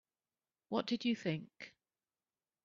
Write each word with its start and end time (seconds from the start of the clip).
What 0.69 0.87
did 0.87 1.05
you 1.05 1.15
think? 1.15 1.75